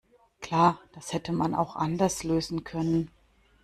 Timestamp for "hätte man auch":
1.13-1.75